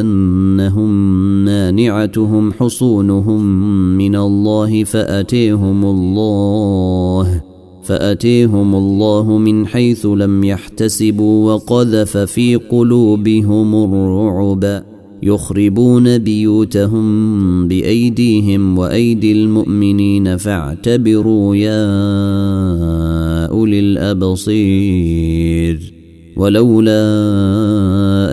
[0.00, 1.14] أنهم
[1.44, 7.42] مانعتهم حصونهم من الله فأتيهم الله
[7.82, 14.82] فأتيهم الله من حيث لم يحتسبوا وقذف في قلوبهم الرعب
[15.22, 21.82] يخربون بيوتهم بأيديهم وأيدي المؤمنين فاعتبروا يا
[23.46, 26.01] أولي الأبصير
[26.36, 27.02] ولولا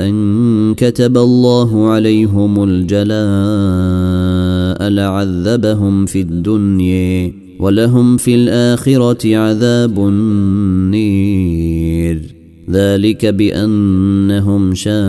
[0.10, 12.36] أن كتب الله عليهم الجلاء لعذبهم في الدنيا ولهم في الآخرة عذاب النير
[12.70, 15.08] ذلك بأنهم شاقوا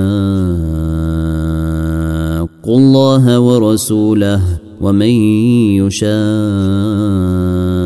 [2.78, 4.40] الله ورسوله
[4.80, 5.02] ومن
[5.86, 7.79] يشاق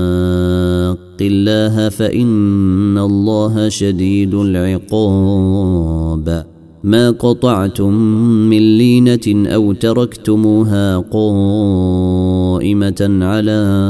[1.20, 6.46] واتق الله فان الله شديد العقاب
[6.84, 7.94] ما قطعتم
[8.50, 13.80] من لينه او تركتموها قائمه على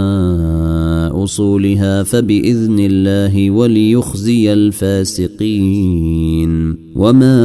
[1.14, 7.40] اصولها فباذن الله وليخزي الفاسقين وما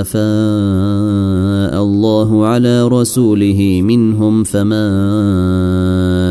[0.00, 4.90] افاء الله على رسوله منهم فما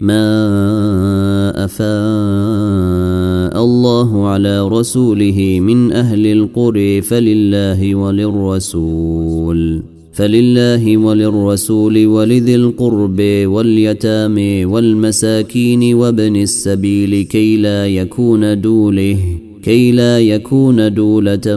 [0.00, 14.64] ما افاء الله على رسوله من اهل القرى فلله وللرسول فلله وللرسول ولذي القرب واليتامى
[14.64, 19.16] والمساكين وابن السبيل كي لا يكون دوله
[19.62, 21.56] كي لا يكون دولة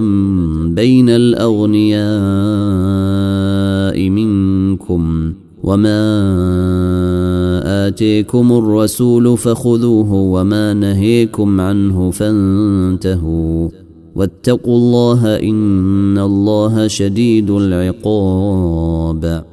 [0.66, 5.34] بين الأغنياء منكم
[5.64, 6.22] وما
[7.88, 13.70] آتيكم الرسول فخذوه وما نهيكم عنه فانتهوا
[14.16, 19.44] واتقوا الله إن الله شديد العقاب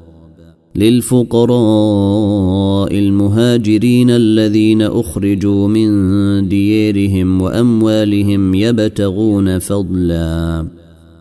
[0.75, 6.19] للفقراء المهاجرين الذين أخرجوا من
[6.49, 10.67] ديارهم وأموالهم يبتغون فضلاً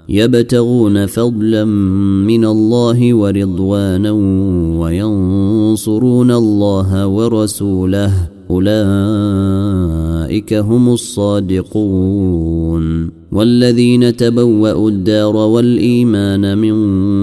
[0.10, 1.66] يبتغون فضلا
[2.26, 4.12] من الله ورضوانا
[4.82, 8.12] وينصرون الله ورسوله
[8.50, 16.76] اولئك هم الصادقون والذين تبوأوا الدار والايمان من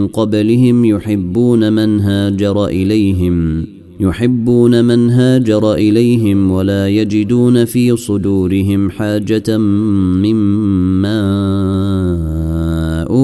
[0.07, 3.67] قبلهم يحبون من هاجر اليهم
[4.01, 11.23] يحبون من هاجر اليهم ولا يجدون في صدورهم حاجه مما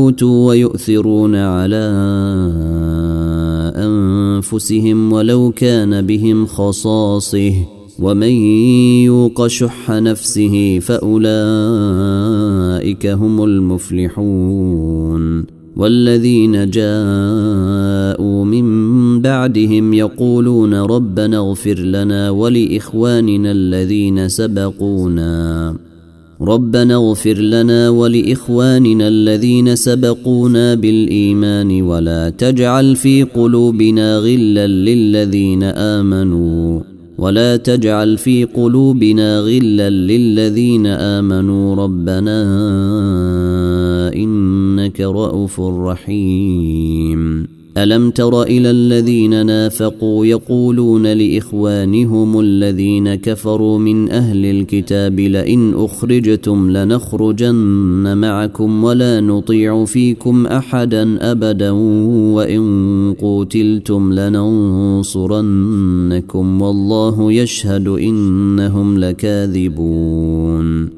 [0.08, 1.90] يموتوا ويؤثرون على
[3.76, 7.52] أنفسهم ولو كان بهم خصاصه
[7.98, 8.32] ومن
[9.04, 15.44] يوق شح نفسه فأولئك هم المفلحون
[15.76, 25.74] والذين جاءوا من بعدهم يقولون ربنا اغفر لنا ولإخواننا الذين سبقونا
[26.42, 36.80] ربنا اغفر لنا ولاخواننا الذين سبقونا بالايمان ولا تجعل في قلوبنا غلا للذين امنوا
[37.18, 42.46] ولا تجعل في قلوبنا غلا للذين امنوا ربنا
[44.14, 47.48] انك رءوف رحيم
[47.84, 58.14] الم تر الى الذين نافقوا يقولون لاخوانهم الذين كفروا من اهل الكتاب لئن اخرجتم لنخرجن
[58.16, 70.97] معكم ولا نطيع فيكم احدا ابدا وان قوتلتم لننصرنكم والله يشهد انهم لكاذبون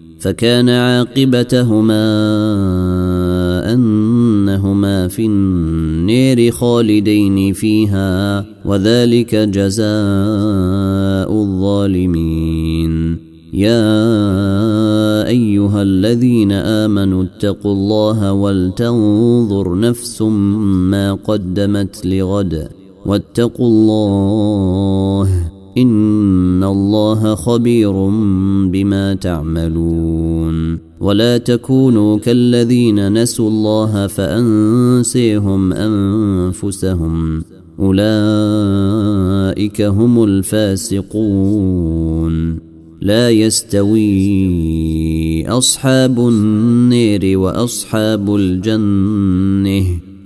[0.21, 2.03] فكان عاقبتهما
[3.73, 9.87] انهما في النير خالدين فيها وذلك جزاء
[11.41, 13.17] الظالمين
[13.53, 13.87] يا
[15.27, 22.67] ايها الذين امنوا اتقوا الله ولتنظر نفس ما قدمت لغد
[23.05, 27.91] واتقوا الله ان الله خبير
[28.69, 37.43] بما تعملون ولا تكونوا كالذين نسوا الله فانسيهم انفسهم
[37.79, 42.59] اولئك هم الفاسقون
[43.01, 50.10] لا يستوي اصحاب النير واصحاب الجنه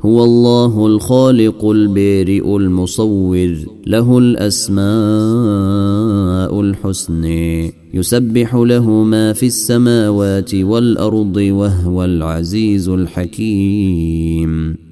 [0.00, 3.54] هو الله الخالق البارئ المصور
[3.86, 4.88] له الاسماء
[6.60, 7.24] الحسن
[7.94, 14.87] يسبح له ما في السماوات والارض وهو العزيز الحكيم